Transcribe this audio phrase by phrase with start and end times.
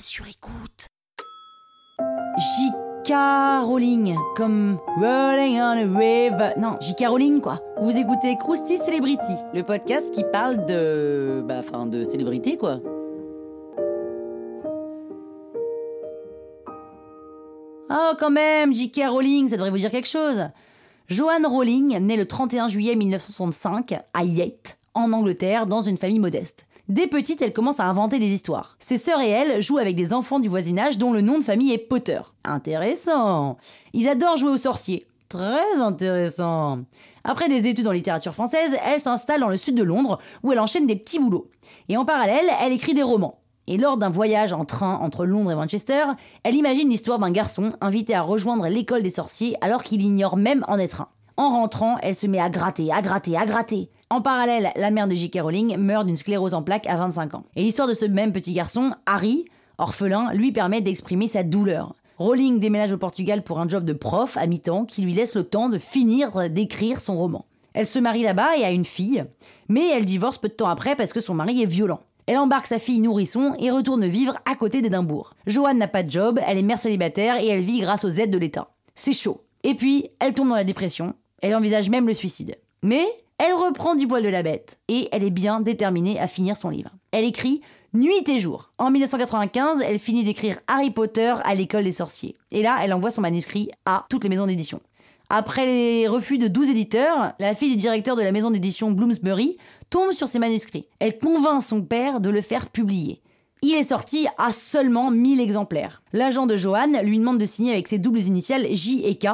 [0.00, 0.86] sur écoute.
[2.38, 3.12] J.K.
[3.64, 6.50] Rowling, comme Rolling on a River.
[6.58, 7.08] Non, J.K.
[7.08, 7.60] Rowling, quoi.
[7.80, 11.44] Vous écoutez Krusty Celebrity, le podcast qui parle de.
[11.46, 12.80] Bah, enfin, de célébrité, quoi.
[17.90, 19.02] Oh, quand même, J.K.
[19.08, 20.48] Rowling, ça devrait vous dire quelque chose.
[21.06, 26.66] Joanne Rowling, née le 31 juillet 1965 à Yate, en Angleterre, dans une famille modeste.
[26.88, 28.76] Dès petite, elle commence à inventer des histoires.
[28.78, 31.72] Ses sœurs et elle jouent avec des enfants du voisinage dont le nom de famille
[31.72, 32.20] est Potter.
[32.44, 33.56] Intéressant.
[33.94, 35.06] Ils adorent jouer aux sorciers.
[35.30, 36.80] Très intéressant.
[37.24, 40.60] Après des études en littérature française, elle s'installe dans le sud de Londres où elle
[40.60, 41.48] enchaîne des petits boulots.
[41.88, 43.38] Et en parallèle, elle écrit des romans.
[43.66, 46.04] Et lors d'un voyage en train entre Londres et Manchester,
[46.42, 50.64] elle imagine l'histoire d'un garçon invité à rejoindre l'école des sorciers alors qu'il ignore même
[50.68, 51.08] en être un.
[51.36, 53.90] En rentrant, elle se met à gratter, à gratter, à gratter.
[54.14, 55.40] En parallèle, la mère de J.K.
[55.40, 57.42] Rowling meurt d'une sclérose en plaques à 25 ans.
[57.56, 59.44] Et l'histoire de ce même petit garçon, Harry,
[59.76, 61.96] orphelin, lui permet d'exprimer sa douleur.
[62.18, 65.42] Rowling déménage au Portugal pour un job de prof à mi-temps qui lui laisse le
[65.42, 67.44] temps de finir d'écrire son roman.
[67.72, 69.24] Elle se marie là-bas et a une fille,
[69.68, 71.98] mais elle divorce peu de temps après parce que son mari est violent.
[72.28, 75.34] Elle embarque sa fille nourrisson et retourne vivre à côté d'Édimbourg.
[75.48, 78.30] Joanne n'a pas de job, elle est mère célibataire et elle vit grâce aux aides
[78.30, 78.68] de l'État.
[78.94, 79.40] C'est chaud.
[79.64, 82.54] Et puis, elle tombe dans la dépression, elle envisage même le suicide.
[82.84, 83.06] Mais
[83.38, 86.70] elle reprend du poil de la bête et elle est bien déterminée à finir son
[86.70, 86.90] livre.
[87.10, 88.70] Elle écrit nuit et jour.
[88.78, 92.36] En 1995, elle finit d'écrire Harry Potter à l'école des sorciers.
[92.50, 94.80] Et là, elle envoie son manuscrit à toutes les maisons d'édition.
[95.30, 99.56] Après les refus de 12 éditeurs, la fille du directeur de la maison d'édition Bloomsbury
[99.90, 100.86] tombe sur ses manuscrits.
[100.98, 103.20] Elle convainc son père de le faire publier.
[103.62, 106.02] Il est sorti à seulement 1000 exemplaires.
[106.12, 109.28] L'agent de Joanne lui demande de signer avec ses doubles initiales J et K,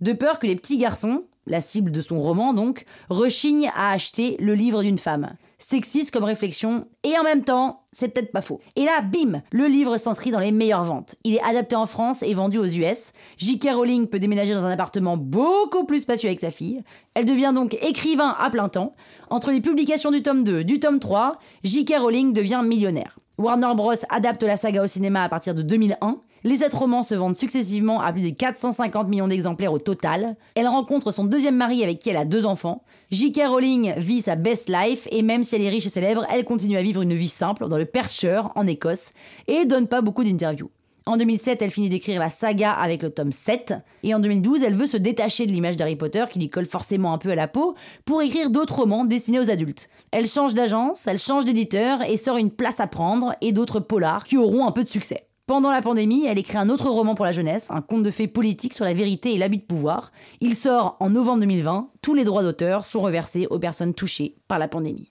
[0.00, 4.36] de peur que les petits garçons, la cible de son roman donc, rechigne à acheter
[4.40, 5.28] le livre d'une femme.
[5.58, 8.60] Sexiste comme réflexion, et en même temps, c'est peut-être pas faux.
[8.76, 11.14] Et là, bim, le livre s'inscrit dans les meilleures ventes.
[11.24, 13.12] Il est adapté en France et vendu aux US.
[13.38, 13.70] J.K.
[13.72, 16.82] Rowling peut déménager dans un appartement beaucoup plus spacieux avec sa fille.
[17.14, 18.94] Elle devient donc écrivain à plein temps.
[19.30, 21.94] Entre les publications du tome 2, du tome 3, J.K.
[22.00, 23.18] Rowling devient millionnaire.
[23.38, 23.92] Warner Bros.
[24.10, 26.18] adapte la saga au cinéma à partir de 2001.
[26.46, 30.36] Les sept romans se vendent successivement à plus de 450 millions d'exemplaires au total.
[30.54, 32.84] Elle rencontre son deuxième mari avec qui elle a deux enfants.
[33.10, 33.48] J.K.
[33.48, 36.76] Rowling vit sa best life et même si elle est riche et célèbre, elle continue
[36.76, 39.10] à vivre une vie simple dans le Perthshire, en Écosse,
[39.48, 40.70] et donne pas beaucoup d'interviews.
[41.04, 43.74] En 2007, elle finit d'écrire la saga avec le tome 7.
[44.04, 47.12] Et en 2012, elle veut se détacher de l'image d'Harry Potter qui lui colle forcément
[47.12, 47.74] un peu à la peau
[48.04, 49.88] pour écrire d'autres romans destinés aux adultes.
[50.12, 54.22] Elle change d'agence, elle change d'éditeur et sort une place à prendre et d'autres polars
[54.22, 55.26] qui auront un peu de succès.
[55.46, 58.26] Pendant la pandémie, elle écrit un autre roman pour la jeunesse, un conte de fées
[58.26, 60.10] politique sur la vérité et l'abus de pouvoir.
[60.40, 61.90] Il sort en novembre 2020.
[62.02, 65.08] Tous les droits d'auteur sont reversés aux personnes touchées par la pandémie.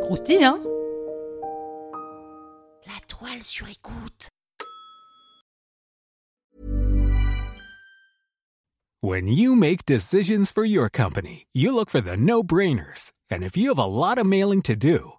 [0.00, 0.58] Croustille, hein?
[2.86, 4.30] La toile sur écoute.
[9.02, 13.12] When you make decisions for your company, you look for the no-brainers.
[13.30, 15.18] And if you have a lot of mailing to do,